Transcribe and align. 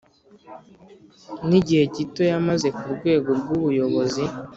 nigihe 1.47 1.83
gito 1.95 2.21
yamaze 2.31 2.67
kurwego 2.79 3.29
rwubuyobozi 3.39 4.23